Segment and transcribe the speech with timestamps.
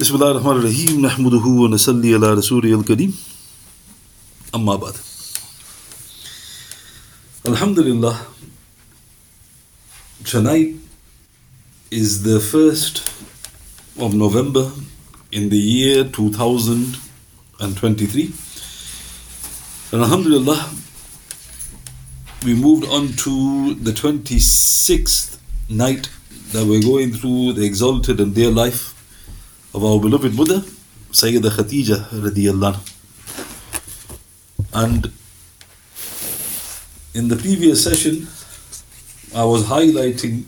[0.00, 3.12] بسم الله الرحمن الرحيم نحمده ونصلي على رسوله الكريم
[4.54, 4.94] أما بعد
[7.46, 8.16] Alhamdulillah
[10.24, 10.74] tonight
[11.90, 13.02] is the first
[13.98, 14.70] of November
[15.32, 18.32] in the year 2023
[19.92, 20.70] and Alhamdulillah
[22.44, 25.38] we moved on to the 26th
[25.68, 26.08] night
[26.52, 28.89] that we're going through the exalted and dear life
[29.73, 30.59] of our beloved mother,
[31.11, 32.79] Sayyidah Khadija radiallahu.
[34.73, 35.11] And
[37.13, 38.27] in the previous session,
[39.35, 40.43] I was highlighting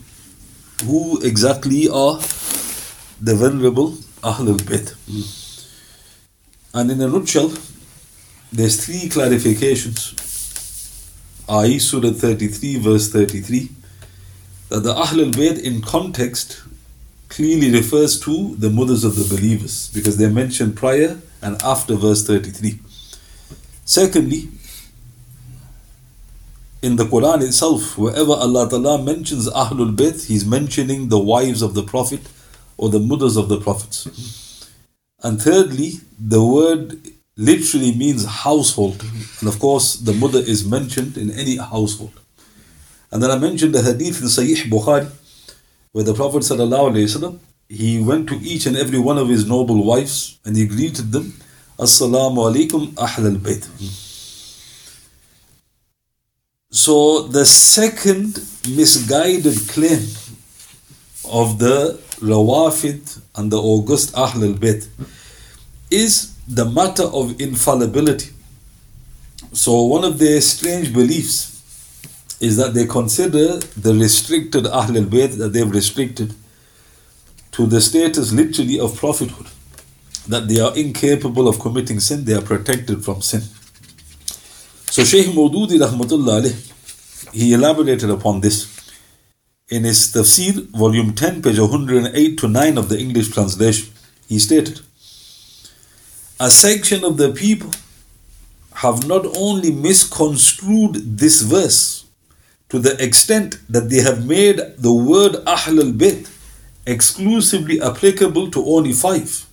[0.86, 2.20] who exactly are
[3.22, 3.92] the venerable
[4.22, 4.96] Ahlul Bayt.
[6.74, 7.54] And in a nutshell,
[8.52, 10.20] there's three clarifications.
[11.48, 13.70] I Surah 33, verse 33,
[14.70, 16.62] that the Ahlul Bayt in context
[17.34, 22.26] clearly refers to the mothers of the believers because they're mentioned prior and after verse
[22.28, 22.80] 33.
[23.86, 24.50] Secondly,
[26.84, 31.74] in the Quran itself, wherever Allah Ta'ala mentions Ahlul Bayt, He's mentioning the wives of
[31.74, 32.22] the Prophet
[32.78, 34.70] or the mothers of the Prophets.
[35.24, 37.00] And thirdly, the word
[37.36, 39.04] literally means household.
[39.40, 42.14] And of course, the mother is mentioned in any household.
[43.12, 45.10] And then I mentioned the hadith in Sahih Bukhari
[45.94, 50.40] where the Prophet ﷺ, he went to each and every one of his noble wives
[50.44, 51.34] and he greeted them,
[51.80, 53.64] Assalamu alaikum ahl al bayt.
[56.72, 60.02] So the second misguided claim
[61.26, 64.88] of the Rawafid and the August Ahl al Bayt
[65.92, 68.32] is the matter of infallibility.
[69.52, 71.53] So one of their strange beliefs
[72.44, 76.34] is that they consider the restricted Ahl al Bayt that they've restricted
[77.54, 79.48] to the status literally of prophethood,
[80.28, 83.44] that they are incapable of committing sin, they are protected from sin.
[84.96, 86.42] So Shaykh Maududi rahmatullah
[87.32, 88.58] he elaborated upon this
[89.70, 93.88] in his Tafsir, volume 10, page 108 to 9 of the English translation.
[94.28, 94.82] He stated,
[96.42, 97.72] A section of the people
[98.76, 102.03] have not only misconstrued this verse
[102.73, 106.29] to the extent that they have made the word Ahl al Bayt
[106.87, 109.47] exclusively applicable to only five,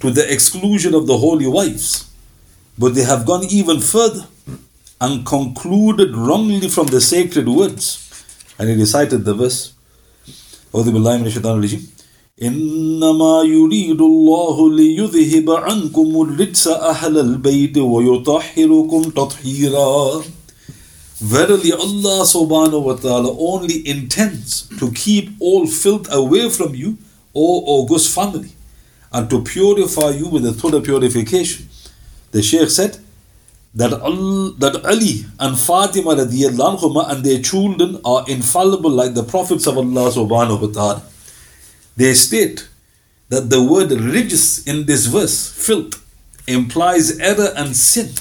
[0.00, 2.10] to the exclusion of the holy wives.
[2.78, 4.26] But they have gone even further
[5.00, 7.84] and concluded wrongly from the sacred words.
[8.58, 9.72] And he recited the verse.
[10.74, 11.86] أعوذ بالله من الشيطان الرجيم
[12.42, 20.22] إنما يريد الله ليذهب عنكم الرجس أهل البيت ويطهركم تطهيرا
[21.19, 26.99] Verily Allah subhanahu wa ta'ala only intends to keep all filth away from you,
[27.33, 28.51] O august family,
[29.11, 31.69] and to purify you with a thorough purification.
[32.31, 32.99] The Shaykh said
[33.73, 39.65] that, Al, that Ali and Fatima anhuma and their children are infallible like the prophets
[39.65, 41.03] of Allah subhanahu wa ta'ala.
[41.95, 42.69] They state
[43.29, 45.95] that the word rijs in this verse, filth,
[46.47, 48.13] implies error and sin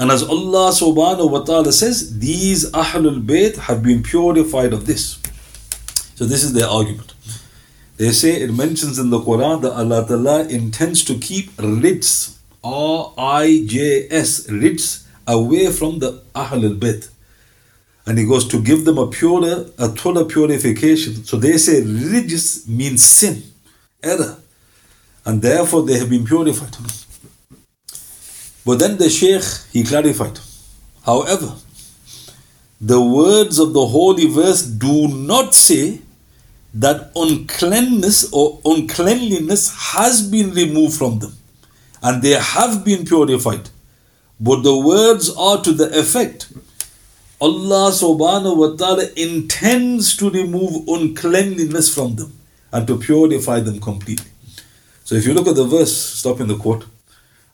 [0.00, 5.20] and as Allah subhanahu wa ta'ala says, these Ahlul Bayt have been purified of this.
[6.14, 7.12] So this is their argument.
[7.98, 14.46] They say it mentions in the Quran that Allah Ta'ala intends to keep rijs, R-I-J-S,
[14.46, 17.10] rijs, away from the Ahlul Bayt.
[18.06, 21.24] And he goes to give them a pure, a total purification.
[21.24, 23.42] So they say rijs means sin,
[24.02, 24.38] error.
[25.26, 26.74] And therefore they have been purified.
[28.64, 30.38] But then the Shaykh he clarified.
[31.04, 31.54] However,
[32.80, 36.00] the words of the holy verse do not say
[36.74, 41.34] that uncleanness or uncleanliness has been removed from them
[42.02, 43.68] and they have been purified.
[44.38, 46.52] But the words are to the effect
[47.40, 52.38] Allah subhanahu wa ta'ala intends to remove uncleanliness from them
[52.70, 54.30] and to purify them completely.
[55.04, 56.84] So if you look at the verse, stop in the quote.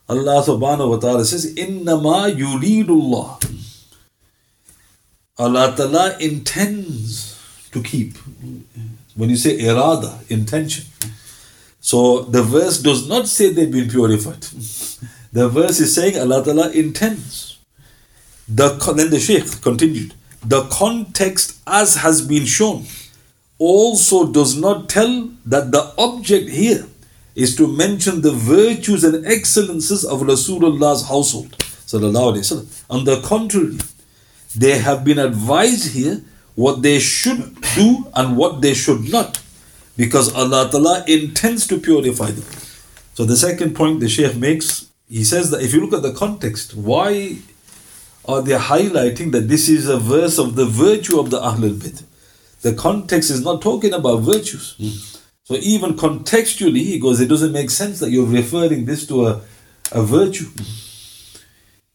[0.09, 3.43] Allah subhanahu wa ta'ala says, Innama yuridullah.
[5.37, 7.37] Allah ta'ala intends
[7.71, 8.15] to keep.
[9.15, 10.85] When you say irada, intention.
[11.81, 14.41] So the verse does not say they've been purified.
[15.33, 17.57] The verse is saying Allah ta'ala intends.
[18.47, 20.13] The, then the Shaykh continued,
[20.45, 22.85] the context as has been shown
[23.57, 26.85] also does not tell that the object here
[27.37, 31.51] is to mention the virtues and excellences of Rasulullah's household.
[32.89, 33.77] On the contrary,
[34.55, 36.21] they have been advised here
[36.55, 39.39] what they should do and what they should not.
[39.97, 42.45] because Allah Ta'ala intends to purify them.
[43.15, 46.13] So the second point the Shaykh makes, he says that if you look at the
[46.13, 47.37] context, why
[48.25, 52.03] are they highlighting that this is a verse of the virtue of the Ahlul Bayt?
[52.61, 54.75] The context is not talking about virtues.
[54.77, 55.16] Hmm.
[55.47, 59.41] So even contextually, he goes, it doesn't make sense that you're referring this to a,
[59.93, 60.49] a virtue.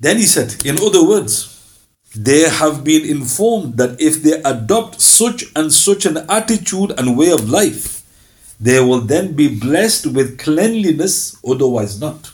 [0.00, 1.52] Then he said, in other words,
[2.16, 7.30] they have been informed that if they adopt such and such an attitude and way
[7.30, 8.02] of life,
[8.58, 12.32] they will then be blessed with cleanliness, otherwise not.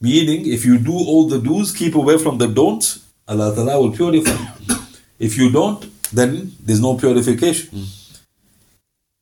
[0.00, 3.92] Meaning, if you do all the do's, keep away from the don'ts, Allah Ta'ala will
[3.92, 4.32] purify
[4.66, 4.74] you.
[5.20, 7.86] If you don't, then there's no purification.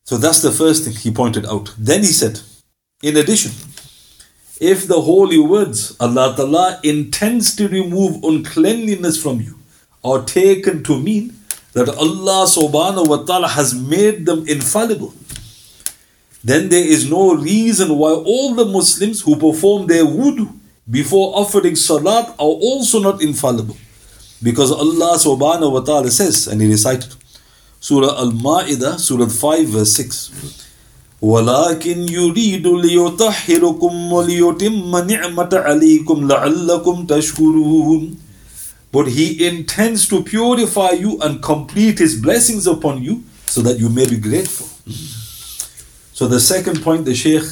[0.07, 1.75] So that's the first thing he pointed out.
[1.77, 2.41] Then he said,
[3.03, 3.51] in addition,
[4.61, 9.59] if the holy words Allah Ta'ala intends to remove uncleanliness from you,
[10.05, 11.35] are taken to mean
[11.73, 15.13] that Allah subhanahu wa ta'ala has made them infallible,
[16.45, 20.55] then there is no reason why all the Muslims who perform their wudu
[20.89, 23.77] before offering salat are also not infallible.
[24.41, 27.13] Because Allah subhanahu wa ta'ala says, and he recited
[27.86, 30.32] Surah Al Ma'idah, Surah 5, verse 6.
[31.22, 38.18] ولكن يريد ليطهركم وليتم نعمة عليكم لعلكم تشكرون
[38.92, 43.88] but he intends to purify you and complete his blessings upon you so that you
[43.88, 44.68] may be grateful.
[46.14, 47.46] So the second point the Shaykh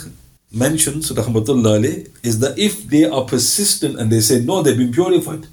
[0.51, 5.47] mentions, rahmatullah is that if they are persistent and they say, no, they've been purified,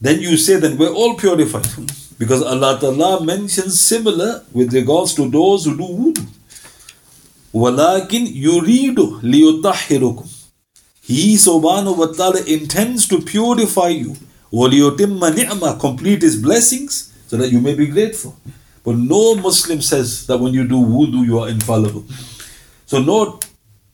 [0.00, 1.66] then you say, then we're all purified.
[2.22, 6.26] Because Allah Ta'ala mentions similar with regards to those who do wudu.
[7.54, 10.26] وَلَكِنْ يُرِيدُ لِيُطَحِّرُكُمْ
[11.02, 14.16] He subhanahu wa ta'ala intends to purify you
[14.52, 18.36] وَلِيُتِمَّ نِعْمَةً Complete His blessings so that you may be grateful.
[18.84, 22.04] But no Muslim says that when you do wudu, you are infallible.
[22.86, 23.46] So note,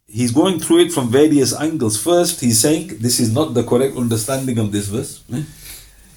[0.07, 2.01] he's going through it from various angles.
[2.01, 5.23] First, he's saying this is not the correct understanding of this verse.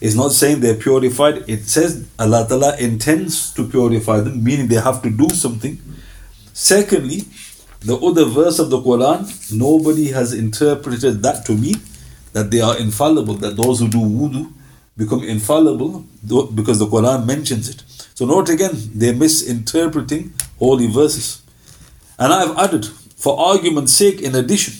[0.03, 1.49] It's not saying they're purified.
[1.49, 5.81] It says Allah Ta'ala intends to purify them, meaning they have to do something.
[6.53, 7.21] Secondly,
[7.81, 9.21] the other verse of the Quran,
[9.53, 11.81] nobody has interpreted that to mean
[12.33, 14.53] that they are infallible, that those who do wudu
[14.97, 16.05] become infallible
[16.53, 17.85] because the Quran mentions it.
[18.15, 21.43] So note again, they're misinterpreting holy verses.
[22.19, 24.75] And I've added, for argument's sake, in addition,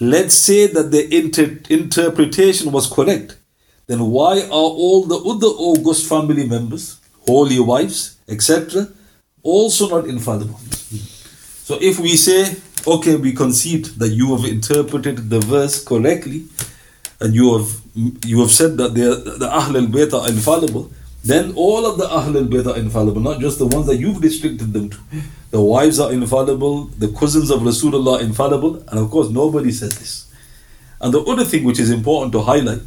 [0.00, 3.36] let's say that the inter- interpretation was correct,
[3.90, 8.86] then why are all the other august family members, holy wives, etc.,
[9.42, 10.60] also not infallible?
[11.66, 12.54] So if we say,
[12.86, 16.44] okay, we concede that you have interpreted the verse correctly,
[17.18, 17.68] and you have
[18.24, 19.08] you have said that the
[19.42, 20.88] the Ahl al Bayt are infallible,
[21.24, 24.22] then all of the Ahl al Bayt are infallible, not just the ones that you've
[24.22, 24.98] restricted them to.
[25.50, 29.98] The wives are infallible, the cousins of Rasulullah are infallible, and of course nobody says
[29.98, 30.32] this.
[31.00, 32.82] And the other thing which is important to highlight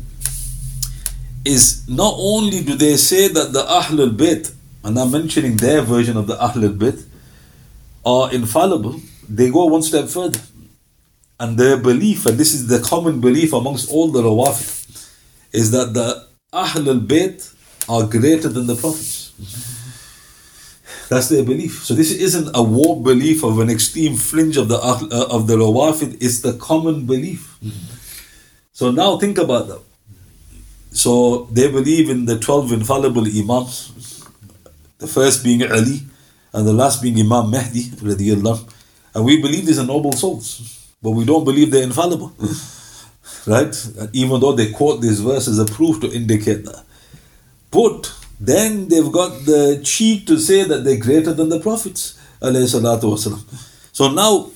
[1.46, 4.54] is not only do they say that the Ahl al Bayt,
[4.84, 7.04] and I'm mentioning their version of the Ahl al Bayt,
[8.06, 9.00] are infallible,
[9.30, 10.40] they go one step further
[11.40, 15.10] and their belief, and this is the common belief amongst all the Rawafid,
[15.52, 17.54] is that the Ahl al Bayt
[17.90, 19.34] are greater than the Prophets.
[21.10, 21.84] That's their belief.
[21.84, 25.58] So this isn't a warped belief of an extreme fringe of the uh, of the
[25.58, 26.18] Rawafid.
[26.22, 27.58] It's the common belief.
[28.72, 29.82] So now think about that.
[30.94, 33.92] So they believe in the twelve infallible Imams.
[35.00, 36.02] The first being Ali,
[36.54, 37.92] and the last being Imam Mahdi,
[39.16, 40.80] and we believe these are noble souls.
[41.02, 42.32] But we don't believe they're infallible.
[43.48, 43.76] right?
[44.14, 46.84] Even though they quote this verse as a proof to indicate that.
[47.72, 52.20] But then they've got the cheek to say that they're greater than the prophets.
[53.92, 54.52] So now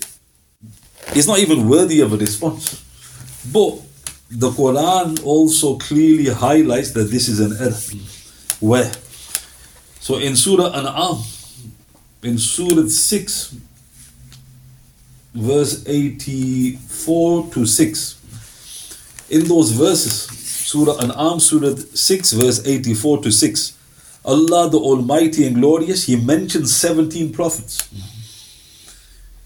[1.15, 2.83] it's not even worthy of a response.
[3.51, 3.79] But
[4.29, 7.93] the Quran also clearly highlights that this is an earth.
[8.59, 8.91] Where?
[10.01, 11.23] So in Surah An'am,
[12.23, 13.55] in Surah 6,
[15.33, 19.25] verse 84 to 6.
[19.29, 20.23] In those verses,
[20.67, 23.73] Surah An'am, Surah 6, verse 84 to 6,
[24.25, 27.87] Allah the Almighty and Glorious, He mentions 17 prophets.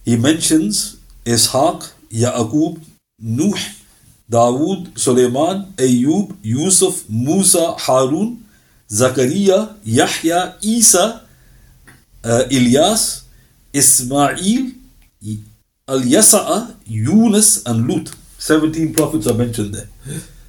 [0.03, 2.81] He mentions Ishaq, Ya'qub,
[3.19, 3.53] Nuh,
[4.31, 8.39] Davud, Süleyman, Eyyub, Yusuf, Musa, Harun,
[8.87, 11.25] Zakariya, Yahya, İsa,
[12.25, 13.21] uh, İlyas,
[13.73, 14.65] Ismail,
[15.87, 18.11] Al-Yasa'a, Yunus, and Lut.
[18.39, 19.87] 17 prophets are mentioned there.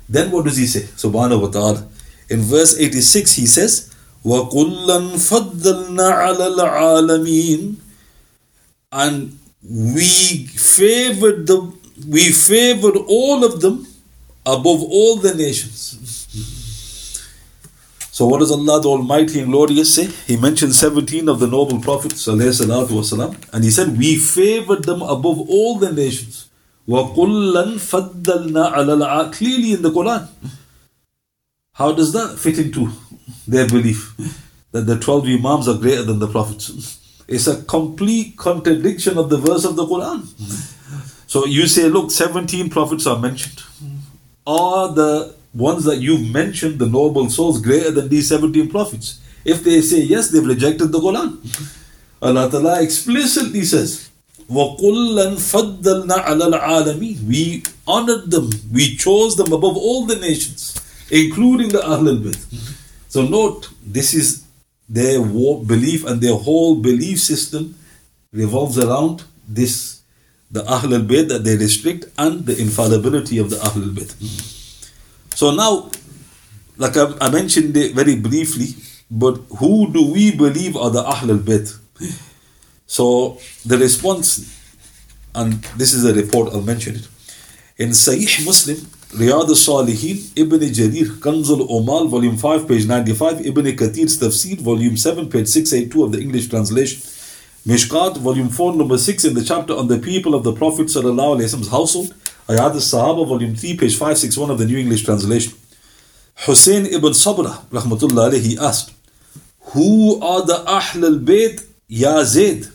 [0.09, 0.83] Then what does he say?
[0.97, 1.87] Subhanahu wa ta'ala.
[2.31, 3.91] In verse 86 he says,
[4.25, 7.75] وَكُلًّا فَضَّلْنَا عَلَى الْعَالَمِينَ
[8.93, 11.73] And we favored the
[12.08, 13.88] we favored all of them
[14.46, 15.98] above all the nations.
[18.18, 20.08] So what does Allah the Almighty and Glorious say?
[20.26, 25.40] He mentioned 17 of the noble prophets والسلام, and he said, We favored them above
[25.50, 26.50] all the nations.
[26.88, 30.28] وَقُلًّا فَضَّلْنَا عَلَى Clearly in the Quran.
[31.74, 32.90] How does that fit into
[33.48, 34.16] their belief?
[34.72, 36.98] That the 12 Imams are greater than the prophets.
[37.28, 40.26] It's a complete contradiction of the verse of the Quran.
[41.33, 43.63] So you say, look, 17 prophets are mentioned.
[44.47, 49.19] Are the ones that you've mentioned, the noble souls, greater than these 17 prophets?
[49.43, 51.41] If they say yes, they've rejected the Quran.
[52.23, 54.11] Allah Ta'ala explicitly says,
[54.47, 54.61] We
[57.87, 60.79] honored them, we chose them above all the nations,
[61.11, 62.45] including the Ahlul Bayt.
[63.09, 64.45] So note, this is
[64.87, 67.75] their belief and their whole belief system
[68.33, 70.02] revolves around this
[70.53, 74.15] the Ahlul Bayt that they restrict and the infallibility of the Ahlul Bayt.
[75.35, 75.91] So now,
[76.77, 78.75] like I, I mentioned it very briefly,
[79.11, 81.79] but who do we believe are the Ahlul Bayt?
[82.87, 84.55] So the response,
[85.35, 87.09] and this is a report, I'll mention it.
[87.79, 88.77] In Sahih Muslim,
[89.13, 95.31] Riyad al-Salihin, Ibn Jarir, Kanzul Umal, volume 5, page 95, Ibn Kathir's Tafsir, volume 7,
[95.31, 97.01] page 682 of the English translation,
[97.65, 101.69] Mishkat, volume 4, number 6, in the chapter on the people of the Prophet Prophet's
[101.69, 102.13] household,
[102.49, 105.55] Hayat al-Sahaba, volume 3, page 561 of the New English translation.
[106.45, 108.93] Hussein ibn Sabra, rahmatullah alayhi, asked,
[109.75, 112.67] Who are the Ahl al-Bayt, Ya Zayd?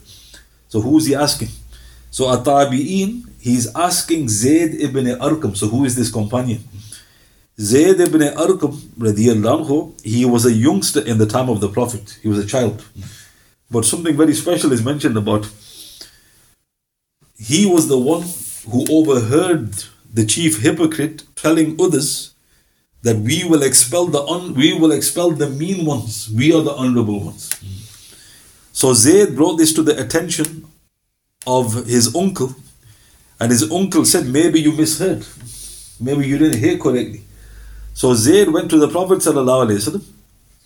[0.70, 1.50] So who is he asking?
[2.10, 5.58] So Atabi'in, he's asking Zayd ibn Arqam.
[5.58, 6.64] So who is this companion?
[7.60, 12.20] Zayd ibn Arqam, anhu, he was a youngster in the time of the Prophet.
[12.24, 12.86] He was a child.
[13.70, 15.50] But something very special is mentioned about.
[17.38, 18.24] He was the one
[18.70, 19.74] who overheard
[20.14, 22.34] the chief hypocrite telling others
[23.04, 26.30] that we will expel the un- we will expel the mean ones.
[26.30, 27.50] We are the honorable ones.
[28.74, 30.68] So Zayd brought this to the attention
[31.46, 32.56] of his uncle,
[33.40, 35.26] and his uncle said, Maybe you misheard.
[36.00, 37.24] Maybe you didn't hear correctly.
[37.94, 39.22] So Zayd went to the Prophet,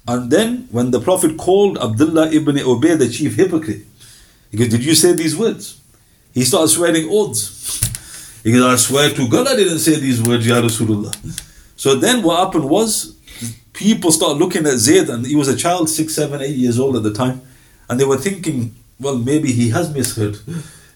[0.07, 3.85] and then when the Prophet called Abdullah ibn Ubay, the chief hypocrite,
[4.49, 5.79] he goes, Did you say these words?
[6.33, 7.81] He started swearing oaths.
[8.43, 11.13] He goes, I swear to God, I didn't say these words, Ya Rasulullah.
[11.75, 13.15] So then what happened was,
[13.73, 16.95] people started looking at Zayd, and he was a child, six, seven, eight years old
[16.95, 17.41] at the time.
[17.89, 20.37] And they were thinking, well, maybe he has misheard.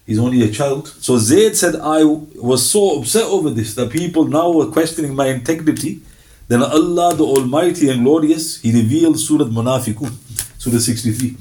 [0.05, 0.87] He's only a child.
[0.87, 5.27] So Zayd said, I was so upset over this that people now were questioning my
[5.27, 6.01] integrity.
[6.47, 10.11] Then Allah, the Almighty and Glorious, He revealed Surah Munafiqun,
[10.59, 11.37] Surah 63.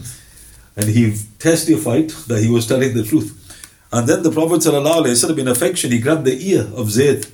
[0.76, 3.40] And He testified that He was telling the truth.
[3.94, 7.28] And then the Prophet ﷺ, in affection, he grabbed the ear of Zayd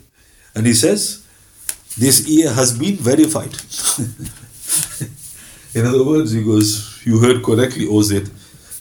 [0.55, 1.27] and he says,
[1.97, 3.55] This ear has been verified.
[5.75, 8.29] in other words, he goes, you heard correctly, O Zayd.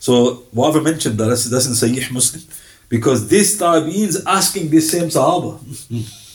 [0.02, 2.44] So I mentioned that that's, that's in Sahih Muslim.
[2.90, 5.58] Because this Tabi'in is asking this same Sahaba.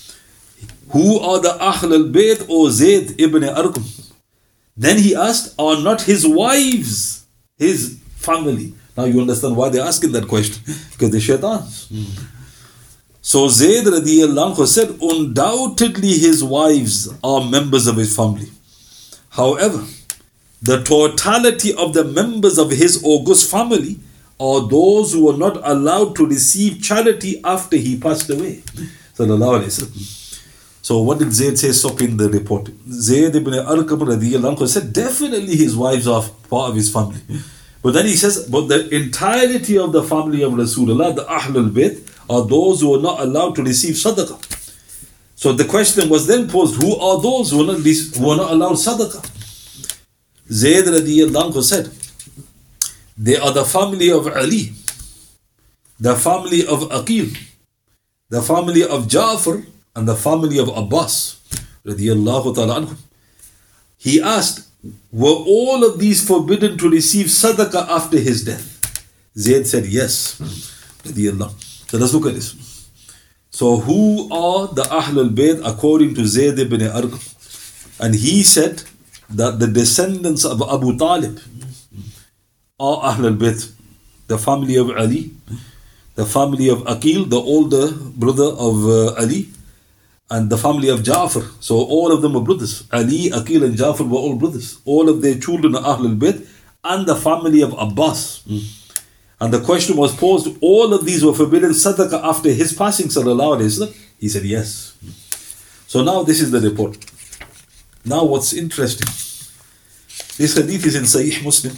[0.94, 3.84] Who are the Ahl al-Bayt O Zayd ibn Arqam?
[4.76, 7.26] Then he asked, are not his wives
[7.58, 8.74] his family?
[8.96, 10.62] Now you understand why they're asking that question.
[10.92, 11.88] Because they're shaitans.
[11.88, 12.26] Hmm.
[13.22, 18.50] So Zayd radiallahu said, undoubtedly his wives are members of his family.
[19.30, 19.84] However,
[20.62, 23.98] the totality of the members of his august family
[24.38, 28.62] are those who were not allowed to receive charity after he passed away.
[30.84, 32.68] So what did Zayd say up in the report?
[32.90, 37.22] Zayd ibn Arqam said definitely his wives are part of his family.
[37.82, 42.06] But then he says, but the entirety of the family of Rasulullah, the Ahlul Bayt,
[42.28, 44.38] are those who are not allowed to receive sadaqah.
[45.36, 48.52] So the question was then posed, who are those who are not, who are not
[48.52, 49.24] allowed sadaqah?
[50.52, 51.90] Zayd radiallahu said,
[53.16, 54.74] they are the family of Ali,
[55.98, 57.34] the family of Aqil,
[58.28, 59.64] the family of Ja'far,
[59.94, 61.40] and the family of Abbas
[63.98, 64.68] He asked,
[65.12, 68.66] were all of these forbidden to receive sadaqah after his death?
[69.36, 70.40] Zayd said, yes.
[71.88, 72.88] So let's look at this.
[73.50, 77.20] So who are the Ahlul Bayt according to Zayd ibn Arqam?
[78.00, 78.82] And he said,
[79.30, 81.40] that the descendants of Abu Talib
[82.78, 83.72] are Ahlul Bayt,
[84.26, 85.30] the family of Ali,
[86.14, 89.48] the family of Aqil, the older brother of uh, Ali,
[90.34, 91.44] and the family of Ja'far.
[91.60, 92.74] So all of them were brothers.
[92.92, 94.80] Ali, Aqil, and Ja'far were all brothers.
[94.84, 96.44] All of their children are Ahlul Bayt,
[96.82, 98.42] and the family of Abbas.
[98.42, 98.58] Hmm.
[99.40, 103.58] And the question was posed, all of these were forbidden sadaqah after his passing, sallallahu
[103.58, 103.96] alayhi wasallam.
[104.18, 104.96] He said, yes.
[105.00, 105.10] Hmm.
[105.86, 106.98] So now this is the report.
[108.04, 109.06] Now what's interesting,
[110.36, 111.76] this hadith is in Sahih Muslim,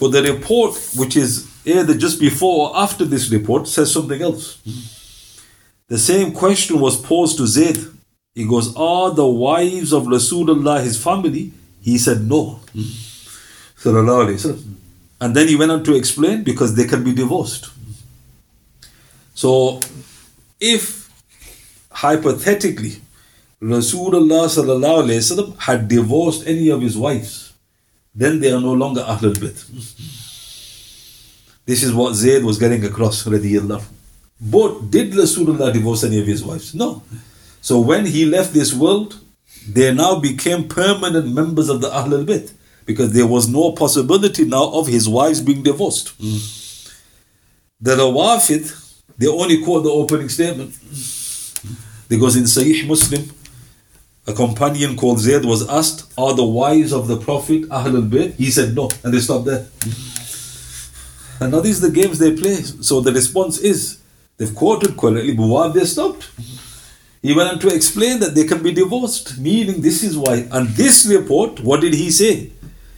[0.00, 4.58] but the report which is either just before or after this report says something else.
[4.64, 4.99] Hmm.
[5.90, 7.76] The same question was posed to Zayd.
[8.32, 11.52] He goes, Are the wives of Rasulullah his family?
[11.80, 12.60] He said, No.
[12.72, 12.80] Hmm.
[13.82, 14.76] Sallallahu.
[15.20, 17.70] And then he went on to explain because they can be divorced.
[19.34, 19.80] So,
[20.60, 21.10] if
[21.90, 23.00] hypothetically
[23.60, 27.52] Rasulullah had divorced any of his wives,
[28.14, 29.58] then they are no longer Ahlul Bayt.
[31.66, 33.82] This is what Zayd was getting across, radiyallahu.
[34.40, 36.74] But did Rasulullah divorce any of his wives?
[36.74, 37.02] No.
[37.60, 39.20] So when he left this world,
[39.68, 42.52] they now became permanent members of the Ahlul Bayt
[42.86, 46.18] because there was no possibility now of his wives being divorced.
[46.18, 46.90] Mm.
[47.80, 48.64] The Rawafid,
[49.18, 50.76] they only quote the opening statement.
[52.08, 53.30] Because in Sahih Muslim,
[54.26, 58.34] a companion called Zayd was asked, Are the wives of the Prophet Ahlul Bayt?
[58.34, 59.66] He said no, and they stopped there.
[61.40, 62.56] And now these are the games they play.
[62.56, 63.99] So the response is,
[64.40, 66.30] they've quoted correctly, but why have they stopped?
[67.20, 70.48] He went on to explain that they can be divorced, meaning this is why.
[70.50, 72.50] And this report, what did he say?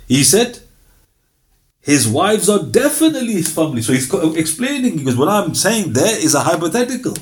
[0.06, 0.60] He said,
[1.80, 3.82] his wives are definitely his family.
[3.82, 7.16] So he's explaining, because what I'm saying there is a hypothetical.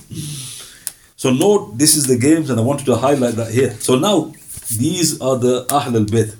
[1.16, 3.72] So note, this is the games, and I wanted to highlight that here.
[3.80, 4.34] So now,
[4.76, 6.36] these are the Ahl al-Bayt.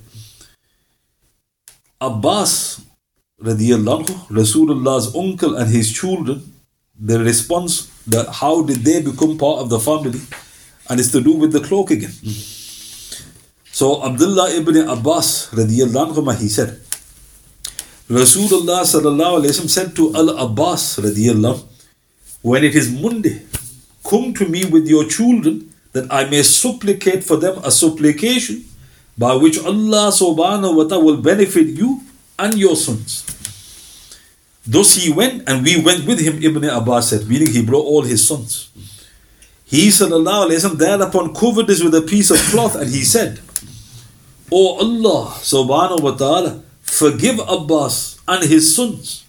[1.99, 2.83] Abbas,
[3.43, 6.53] radiallahu Rasulullah's uncle and his children,
[7.00, 10.21] the response that how did they become part of the family?
[10.88, 12.11] And it's to do with the cloak again.
[12.11, 12.59] Mm-hmm.
[13.73, 16.80] So Abdullah ibn Abbas radiallahu he said,
[18.11, 21.64] Rasulullah sallallahu alayhi said to Al Abbas radiallahu,
[22.42, 23.42] when it is Monday,
[24.04, 28.65] come to me with your children that I may supplicate for them a supplication
[29.17, 32.02] by which Allah subhanahu wa ta'ala will benefit you
[32.39, 33.25] and your sons.
[34.67, 38.03] Thus he went and we went with him, Ibn Abbas said, meaning he brought all
[38.03, 38.71] his sons.
[39.65, 43.41] He sallallahu alayhi wa thereupon covered this with a piece of cloth and he said,
[44.53, 49.25] O Allah subhanahu wa ta'ala, forgive Abbas and his sons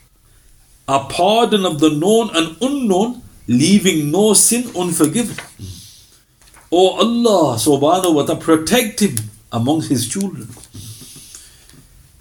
[0.87, 5.37] a pardon of the known and unknown, leaving no sin unforgiven.
[6.71, 9.15] O Allah subhanahu wa ta'ala, protect him
[9.51, 10.47] amongst his children.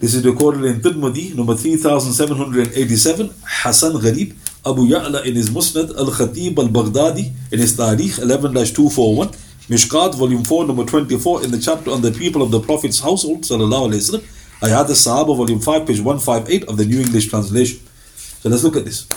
[0.01, 4.31] This is recorded in Tirmidhi, number 3787, Hassan Gharib,
[4.65, 9.27] Abu Ya'la in his Musnad, Al Khatib al Baghdadi in his Tarikh 11 241.
[9.69, 13.43] Mishkat, volume 4, number 24, in the chapter on the people of the Prophet's household,
[13.43, 14.23] sallallahu alayhi wasallam.
[14.61, 17.79] Hayat al-Sahaba, volume 5, page 158 of the New English Translation.
[18.15, 19.07] So let's look at this.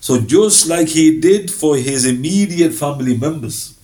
[0.00, 3.78] So just like he did for his immediate family members,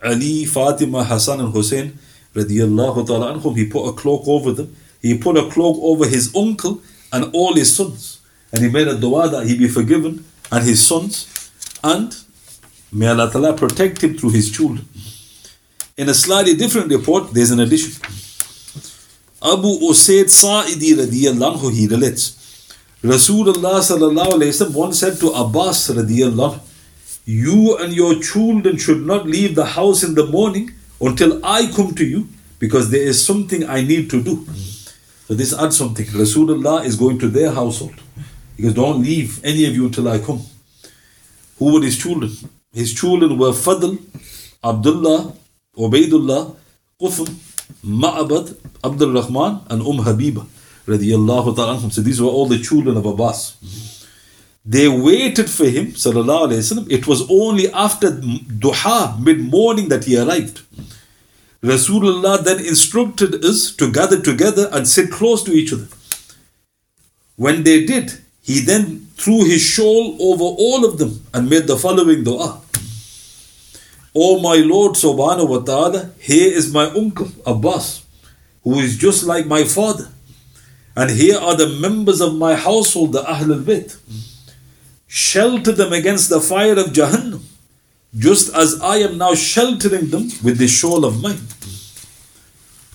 [0.00, 1.98] Ali, Fatima, Hassan and Hussein,
[2.34, 4.76] radiallahu ta'ala anhum, he put a cloak over them.
[5.00, 6.82] He put a cloak over his uncle
[7.12, 8.20] and all his sons.
[8.52, 11.50] And he made a dua that he be forgiven and his sons.
[11.82, 12.16] And
[12.92, 14.88] may Allah ta'ala protect him through his children.
[15.96, 17.92] In a slightly different report, there's an addition.
[19.42, 22.34] Abu Usaid Sa'idi radiyallahu he relates.
[23.02, 26.60] Rasulullah sallallahu alayhi wasallam once said to Abbas radiyallahu,
[27.24, 31.94] you and your children should not leave the house in the morning until I come
[31.94, 34.46] to you because there is something I need to do.
[35.28, 36.06] So this adds something.
[36.06, 38.00] Rasulullah is going to their household.
[38.56, 40.40] He goes, don't leave any of you until I come.
[41.58, 42.32] Who were his children?
[42.72, 43.98] His children were Fadl,
[44.64, 45.34] Abdullah,
[45.76, 46.56] Ubaidullah,
[46.98, 47.28] Quthm,
[47.84, 50.46] Ma'abad, Abdul Rahman, and Umm Habiba.
[51.92, 54.06] So these were all the children of Abbas.
[54.64, 56.90] They waited for him, sallallahu alayhi wasallam.
[56.90, 60.62] It was only after duha, mid morning, that he arrived.
[61.62, 65.88] Rasulullah then instructed us to gather together and sit close to each other.
[67.36, 71.76] When they did, he then threw his shawl over all of them and made the
[71.76, 72.60] following dua.
[74.14, 78.04] O my Lord subhanahu wa ta'ala, here is my uncle Abbas,
[78.62, 80.08] who is just like my father.
[80.96, 83.96] And here are the members of my household, the Ahlul Bayt.
[85.06, 87.42] Shelter them against the fire of Jahannam,
[88.18, 91.40] just as I am now sheltering them with the shawl of mine.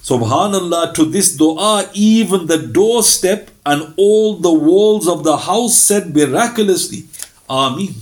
[0.04, 6.14] Subhanallah, to this dua, even the doorstep and all the walls of the house said
[6.14, 7.06] miraculously,
[7.50, 7.96] Ameen,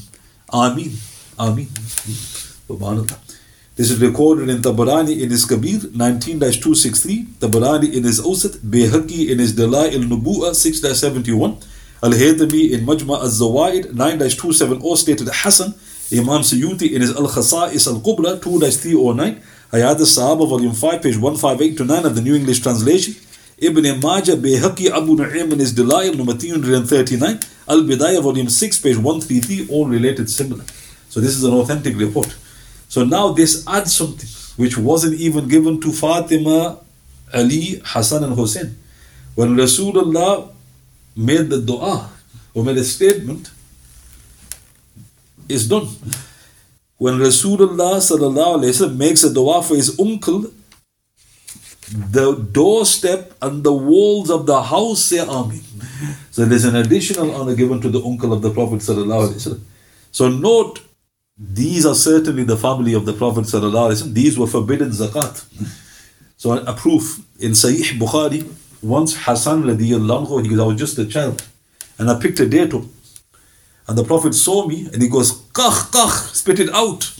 [0.51, 0.97] Ameen,
[1.37, 1.67] Ameen.
[2.67, 3.19] Subhanallah.
[3.75, 9.39] This is recorded in Tabarani in his Kabir 19-263, Tabarani in his Awsat, Bayhaqi in
[9.39, 11.63] his Dalai al Nubu'a 6-71,
[12.03, 15.75] Al-Haythami in Majma al-Zawaid 9-270 stated Hassan,
[16.11, 22.05] Imam Suyuti in his Al-Khasa'is al-Kubra 2-309, Hayat al-Sahaba volume 5 page 158 to 9
[22.05, 23.15] of the New English translation,
[23.57, 29.67] Ibn Majah Bayhaqi Abu Nu'aym in his Dalail number 339, Al-Bidayah volume 6 page 133
[29.69, 30.63] all related similar.
[31.09, 32.35] So this is an authentic report.
[32.89, 36.79] So now this adds something which wasn't even given to Fatima,
[37.33, 38.77] Ali, Hassan and Hussein.
[39.35, 40.51] When Rasulullah
[41.15, 42.09] made the dua
[42.53, 43.51] or made a statement,
[45.51, 45.87] it's done.
[46.97, 47.99] When Rasulullah
[48.95, 50.45] makes a dua for his uncle,
[51.91, 55.63] the doorstep and the walls of the house say Amin.
[56.31, 58.81] So there's an additional honor given to the uncle of the Prophet.
[60.11, 60.79] So note,
[61.37, 63.45] these are certainly the family of the Prophet.
[64.13, 65.43] These were forbidden zakat.
[66.37, 68.45] So a proof in Sahih Bukhari,
[68.81, 70.09] once Hassan he goes,
[70.59, 71.43] I was just a child.
[71.97, 72.73] And I picked a date.
[73.87, 77.11] And the Prophet saw me and he goes, Kach, kach, spit it out.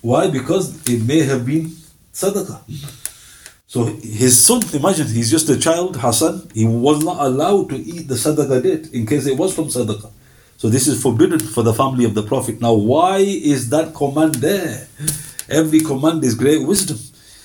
[0.00, 0.28] Why?
[0.28, 1.72] Because it may have been
[2.12, 2.60] sadaqah.
[3.66, 8.08] So his son, imagine, he's just a child, Hassan, he was not allowed to eat
[8.08, 10.10] the sadaqah date in case it was from sadaqah.
[10.56, 12.60] So this is forbidden for the family of the Prophet.
[12.60, 14.88] Now, why is that command there?
[15.48, 16.98] Every command is great wisdom.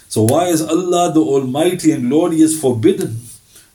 [0.09, 3.21] So why is Allah the Almighty and Glorious forbidden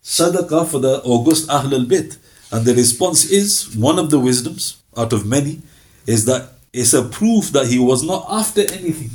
[0.02, 2.16] sadaqah for the august Ahl al-Bayt?
[2.50, 5.60] And the response is, one of the wisdoms out of many,
[6.06, 9.10] is that it's a proof that he was not after anything.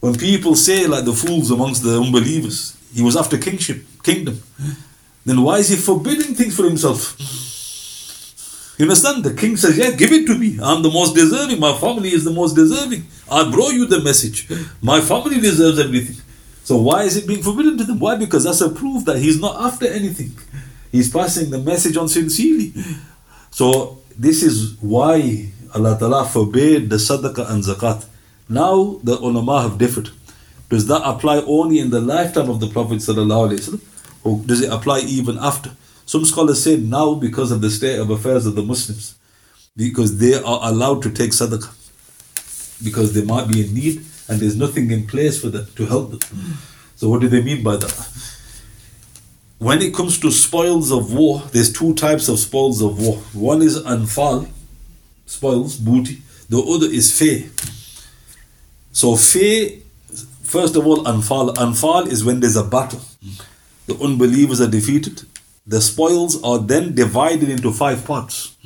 [0.00, 4.40] When people say, like the fools amongst the unbelievers, he was after kingship, kingdom,
[5.24, 7.16] then why is he forbidding things for himself?
[8.78, 9.24] You understand?
[9.24, 10.58] The king says, Yeah, give it to me.
[10.62, 11.58] I'm the most deserving.
[11.58, 13.06] My family is the most deserving.
[13.30, 14.48] I brought you the message.
[14.82, 16.22] My family deserves everything.
[16.62, 17.98] So why is it being forbidden to them?
[17.98, 18.16] Why?
[18.16, 20.36] Because that's a proof that he's not after anything.
[20.92, 22.72] He's passing the message on sincerely.
[23.50, 28.06] So this is why Allah Ta'ala forbade the sadaqah and zakat.
[28.48, 30.10] Now the ulama have differed.
[30.68, 33.06] Does that apply only in the lifetime of the Prophet
[34.24, 35.70] or does it apply even after?
[36.06, 39.16] Some scholars say now because of the state of affairs of the Muslims,
[39.76, 41.72] because they are allowed to take sadaqah,
[42.82, 46.10] because they might be in need and there's nothing in place for them to help
[46.10, 46.20] them.
[46.96, 48.35] So what do they mean by that?
[49.58, 53.16] When it comes to spoils of war, there's two types of spoils of war.
[53.32, 54.48] One is anfal,
[55.24, 56.22] spoils, booty.
[56.48, 57.48] The other is fay.
[58.92, 59.80] So fay,
[60.42, 61.54] first of all, anfal.
[61.54, 63.00] Anfal is when there's a battle.
[63.86, 65.22] The unbelievers are defeated
[65.66, 68.56] the spoils are then divided into five parts.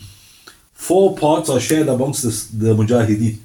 [0.74, 3.38] Four parts are shared amongst the, the mujahideen.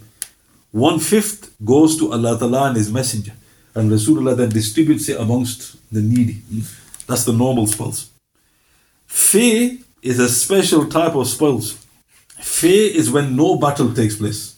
[0.72, 3.32] One fifth goes to Allah Ta'ala and His Messenger.
[3.74, 6.42] And Rasulullah then distributes it amongst the needy.
[7.08, 8.10] That's the normal spoils.
[9.06, 11.86] Fay is a special type of spoils.
[12.40, 14.56] Fay is when no battle takes place.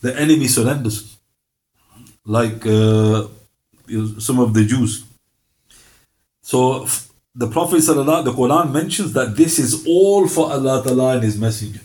[0.00, 1.16] The enemy surrenders.
[2.26, 3.28] Like uh,
[4.18, 5.04] some of the Jews.
[6.42, 6.86] So
[7.34, 11.80] the Prophet the Quran mentions that this is all for Allah Ta'ala and His Messenger.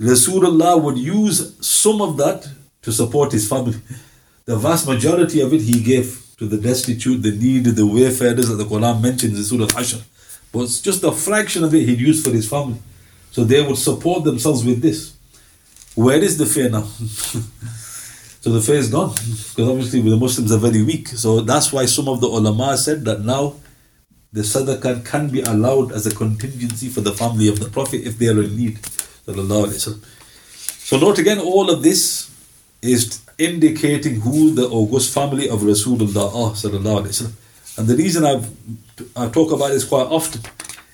[0.00, 2.48] Rasulullah would use some of that
[2.82, 3.78] to support his family.
[4.44, 8.54] The vast majority of it he gave to the destitute, the needy, the wayfarers that
[8.54, 10.02] the Quran mentions in Surah Hashr.
[10.52, 12.78] But it's just a fraction of it he'd use for his family.
[13.32, 15.14] So they would support themselves with this.
[15.94, 16.82] Where is the fay now?
[18.40, 19.10] so the fay is gone.
[19.10, 21.08] Because obviously the Muslims are very weak.
[21.08, 23.56] So that's why some of the ulama said that now
[24.32, 28.18] the sadaqah can be allowed as a contingency for the family of the Prophet if
[28.18, 28.78] they are in need.
[29.26, 32.30] So note again, all of this
[32.80, 37.78] is indicating who the august family of Rasulullah.
[37.78, 38.50] And the reason I've,
[39.16, 40.42] I talk about this quite often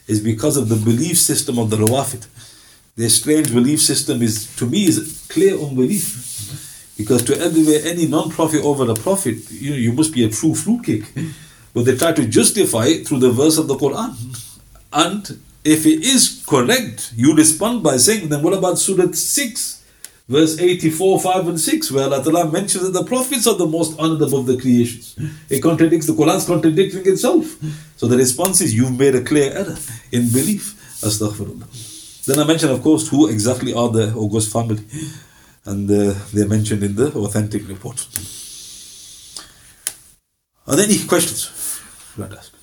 [0.07, 2.27] is because of the belief system of the Rawafid.
[2.97, 6.93] Their strange belief system is, to me, is clear unbelief.
[6.97, 10.55] Because to elevate any non-prophet over the prophet, you know, you must be a true
[10.55, 11.05] fruitcake.
[11.73, 14.15] But they try to justify it through the verse of the Quran.
[14.93, 19.84] And if it is correct, you respond by saying, then what about Surah 6,
[20.29, 24.23] verse 84, 5 and 6, where Allah mentions that the prophets are the most honored
[24.23, 25.17] above the creations.
[25.51, 27.57] It contradicts, the Quran's contradicting itself.
[27.97, 29.77] So the response is, you've made a clear error
[30.13, 30.81] in belief.
[31.03, 32.25] Astaghfirullah.
[32.25, 34.83] Then I mentioned, of course, who exactly are the august family.
[35.67, 38.07] And uh, they're mentioned in the authentic report.
[40.67, 41.51] Are there any questions?
[42.17, 42.54] So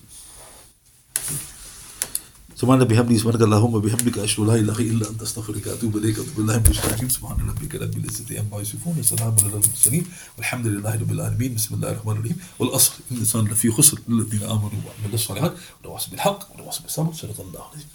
[2.62, 6.20] سبحان سبحانك بحمدي سبحانك اللهم بحمدك أشهد أن لا إله إلا أنت أستغفرك وأتوب إليك.
[6.20, 10.06] أتوب الله من الشياطين سبحان ربك رب العزة عما يصفون وسلام على المرسلين.
[10.38, 11.56] والحمد لله رب العالمين.
[11.56, 12.38] بسم الله الرحمن الرحيم.
[12.60, 17.14] والأصل إن الإنسان لفي خسر الذين آمنوا وعملوا الصالحات ولو بالحق ولو بالصبر.
[17.14, 17.90] صلى الله عليه وسلم